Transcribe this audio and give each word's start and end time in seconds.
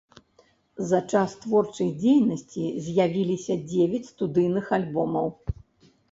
За 0.91 0.99
час 1.11 1.33
творчай 1.41 1.89
дзейнасці 2.03 2.63
з'явіліся 2.85 3.57
дзевяць 3.73 4.09
студыйных 4.13 4.65
альбомаў. 4.79 5.27